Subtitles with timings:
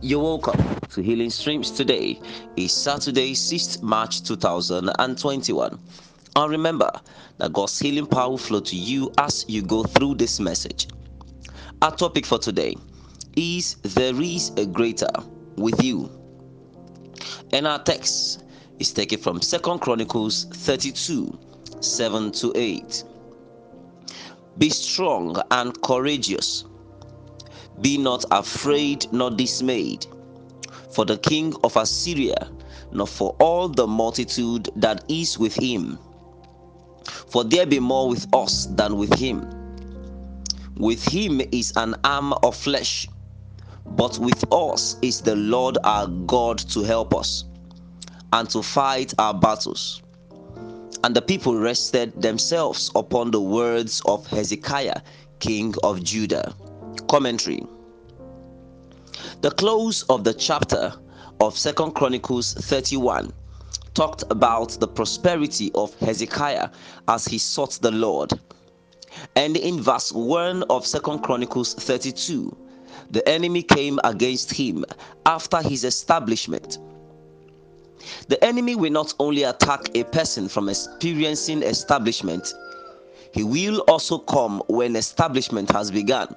[0.00, 2.20] You're welcome to Healing Streams today
[2.54, 5.78] is Saturday, 6th March 2021.
[6.36, 6.88] And remember
[7.38, 10.86] that God's healing power will flow to you as you go through this message.
[11.82, 12.76] Our topic for today
[13.34, 15.10] is There is a greater
[15.56, 16.08] with you.
[17.52, 18.44] And our text
[18.78, 21.36] is taken from Second Chronicles 32
[21.80, 23.04] 7 to 8.
[24.58, 26.66] Be strong and courageous.
[27.80, 30.06] Be not afraid nor dismayed
[30.90, 32.50] for the king of Assyria,
[32.90, 35.98] nor for all the multitude that is with him.
[37.28, 39.48] For there be more with us than with him.
[40.76, 43.08] With him is an arm of flesh,
[43.86, 47.44] but with us is the Lord our God to help us
[48.32, 50.02] and to fight our battles.
[51.04, 55.00] And the people rested themselves upon the words of Hezekiah,
[55.38, 56.54] king of Judah.
[57.06, 57.62] Commentary
[59.40, 60.92] The close of the chapter
[61.40, 63.32] of Second Chronicles 31
[63.94, 66.70] talked about the prosperity of Hezekiah
[67.08, 68.32] as he sought the Lord.
[69.36, 72.56] And in verse 1 of Second Chronicles 32,
[73.10, 74.84] the enemy came against him
[75.26, 76.78] after his establishment
[78.28, 82.54] the enemy will not only attack a person from experiencing establishment,
[83.32, 86.34] he will also come when establishment has begun.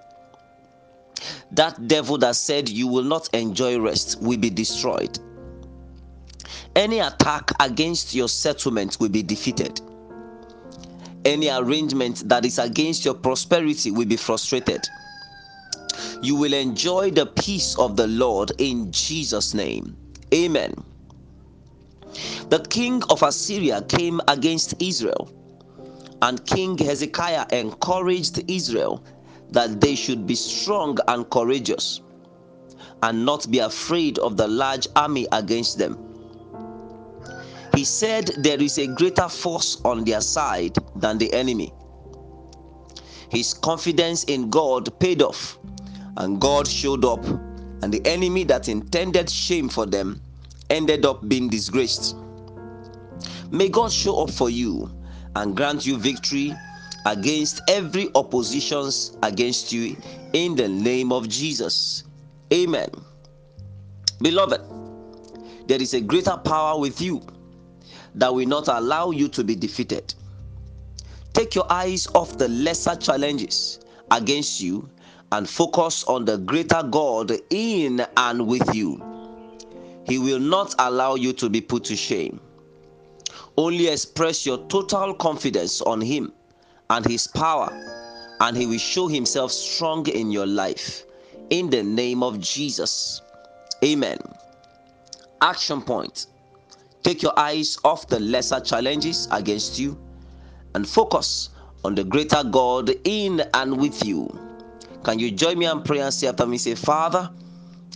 [1.51, 5.19] That devil that said you will not enjoy rest will be destroyed.
[6.75, 9.81] Any attack against your settlement will be defeated.
[11.25, 14.89] Any arrangement that is against your prosperity will be frustrated.
[16.21, 19.97] You will enjoy the peace of the Lord in Jesus' name.
[20.33, 20.73] Amen.
[22.49, 25.31] The king of Assyria came against Israel,
[26.21, 29.03] and King Hezekiah encouraged Israel
[29.51, 32.01] that they should be strong and courageous
[33.03, 35.97] and not be afraid of the large army against them.
[37.75, 41.73] He said there is a greater force on their side than the enemy.
[43.29, 45.57] His confidence in God paid off,
[46.17, 50.21] and God showed up, and the enemy that intended shame for them
[50.69, 52.17] ended up being disgraced.
[53.49, 54.91] May God show up for you
[55.35, 56.53] and grant you victory
[57.05, 59.95] against every oppositions against you
[60.33, 62.03] in the name of Jesus.
[62.53, 62.89] Amen.
[64.21, 64.61] Beloved,
[65.67, 67.21] there is a greater power with you
[68.15, 70.13] that will not allow you to be defeated.
[71.33, 73.79] Take your eyes off the lesser challenges
[74.11, 74.89] against you
[75.31, 79.01] and focus on the greater God in and with you.
[80.05, 82.39] He will not allow you to be put to shame.
[83.57, 86.33] Only express your total confidence on Him
[86.91, 87.69] and His power,
[88.41, 91.03] and He will show Himself strong in your life.
[91.49, 93.21] In the name of Jesus.
[93.83, 94.19] Amen.
[95.41, 96.27] Action point
[97.03, 99.97] Take your eyes off the lesser challenges against you
[100.75, 101.49] and focus
[101.83, 104.37] on the greater God in and with you.
[105.03, 106.59] Can you join me and pray and say after me?
[106.59, 107.29] Say, Father,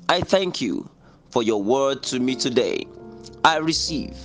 [0.09, 0.89] I thank you
[1.29, 2.88] for your word to me today.
[3.44, 4.17] I receive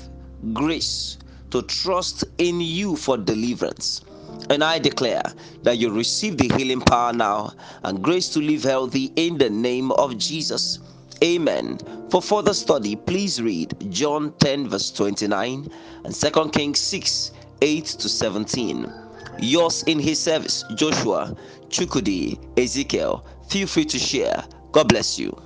[0.55, 1.19] grace
[1.51, 4.03] to trust in you for deliverance.
[4.49, 5.23] And I declare
[5.63, 7.53] that you receive the healing power now
[7.85, 10.79] and grace to live healthy in the name of Jesus.
[11.23, 11.79] Amen.
[12.11, 15.69] For further study, please read John 10, verse 29
[16.05, 18.93] and 2 Kings 6, 8 to 17.
[19.41, 21.37] Yours in his service, Joshua,
[21.69, 23.25] Chukudi, Ezekiel.
[23.49, 24.43] Feel free to share.
[24.73, 25.37] God bless you.